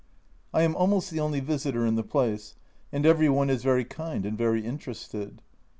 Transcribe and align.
I 0.51 0.63
am 0.63 0.75
almost 0.75 1.11
the 1.11 1.19
only 1.19 1.41
visitor 1.41 1.85
in 1.85 1.93
the 1.93 2.01
place, 2.01 2.55
and 2.91 3.05
every 3.05 3.29
one 3.29 3.51
is 3.51 3.61
very 3.61 3.85
kind 3.85 4.25
and 4.25 4.35
very 4.35 4.65
interested. 4.65 5.43